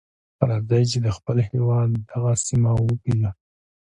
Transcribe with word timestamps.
راځئ 0.49 0.83
چې 0.91 0.97
د 1.05 1.07
خپل 1.17 1.37
هېواد 1.49 1.89
دغه 2.09 2.31
سیمه 2.47 2.71
وپیژنو. 2.75 3.31